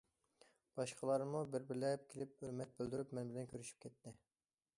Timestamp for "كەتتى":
3.87-4.17